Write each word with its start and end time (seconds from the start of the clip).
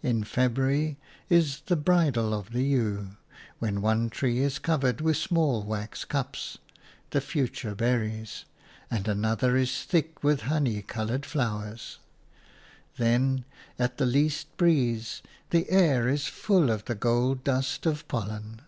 In 0.00 0.22
February 0.22 0.96
is 1.28 1.62
the 1.66 1.74
bridal 1.74 2.32
of 2.32 2.52
the 2.52 2.62
yew, 2.62 3.16
when 3.58 3.82
one 3.82 4.10
tree 4.10 4.38
is 4.38 4.60
covered 4.60 5.00
with 5.00 5.16
small 5.16 5.64
wax 5.64 6.04
cups– 6.04 6.58
the 7.10 7.20
future 7.20 7.74
berries– 7.74 8.44
and 8.92 9.08
another 9.08 9.56
is 9.56 9.82
thick 9.82 10.22
with 10.22 10.42
honey 10.42 10.82
coloured 10.82 11.26
flowers; 11.26 11.98
then, 12.96 13.44
at 13.76 13.98
the 13.98 14.06
least 14.06 14.56
breeze, 14.56 15.20
the 15.50 15.68
air 15.68 16.08
is 16.08 16.28
full 16.28 16.70
of 16.70 16.84
the 16.84 16.94
gold 16.94 17.42
dust 17.42 17.84
of 17.84 18.06
pollen. 18.06 18.60